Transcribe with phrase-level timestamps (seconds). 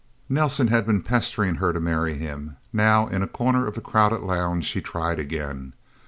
[0.27, 2.57] Nelsen had been pestering her to marry him.
[2.73, 5.73] Now, in a corner of the crowded lounge, he tried again.